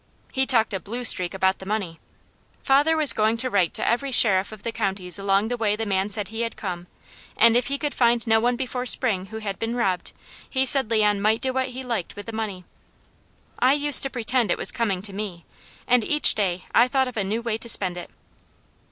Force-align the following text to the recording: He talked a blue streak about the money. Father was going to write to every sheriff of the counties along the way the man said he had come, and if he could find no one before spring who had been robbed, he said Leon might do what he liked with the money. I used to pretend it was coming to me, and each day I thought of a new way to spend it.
He 0.31 0.47
talked 0.47 0.73
a 0.73 0.79
blue 0.79 1.03
streak 1.03 1.35
about 1.35 1.59
the 1.59 1.65
money. 1.67 1.99
Father 2.63 2.97
was 2.97 3.13
going 3.13 3.37
to 3.37 3.51
write 3.51 3.71
to 3.75 3.87
every 3.87 4.11
sheriff 4.11 4.51
of 4.51 4.63
the 4.63 4.71
counties 4.71 5.19
along 5.19 5.49
the 5.49 5.57
way 5.57 5.75
the 5.75 5.85
man 5.85 6.09
said 6.09 6.29
he 6.29 6.41
had 6.41 6.57
come, 6.57 6.87
and 7.37 7.55
if 7.55 7.67
he 7.67 7.77
could 7.77 7.93
find 7.93 8.25
no 8.25 8.39
one 8.39 8.55
before 8.55 8.87
spring 8.87 9.27
who 9.27 9.37
had 9.37 9.59
been 9.59 9.75
robbed, 9.75 10.11
he 10.49 10.65
said 10.65 10.89
Leon 10.89 11.21
might 11.21 11.39
do 11.41 11.53
what 11.53 11.67
he 11.69 11.83
liked 11.83 12.15
with 12.15 12.25
the 12.25 12.31
money. 12.33 12.65
I 13.59 13.73
used 13.73 14.01
to 14.01 14.09
pretend 14.09 14.49
it 14.49 14.57
was 14.57 14.71
coming 14.71 15.03
to 15.03 15.13
me, 15.13 15.45
and 15.85 16.03
each 16.03 16.33
day 16.33 16.65
I 16.73 16.87
thought 16.87 17.07
of 17.07 17.15
a 17.15 17.23
new 17.23 17.43
way 17.43 17.59
to 17.59 17.69
spend 17.69 17.95
it. 17.95 18.09